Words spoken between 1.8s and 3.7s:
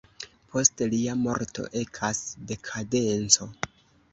ekas dekadenco.